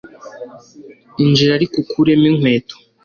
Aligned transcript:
injira 1.23 1.51
ariko 1.57 1.75
ukuremo 1.83 2.25
inkweto 2.31 2.75